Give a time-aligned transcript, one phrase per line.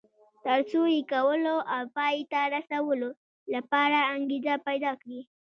[0.45, 3.09] تر څو یې کولو او پای ته رسولو
[3.53, 5.21] لپاره انګېزه پيدا کړي.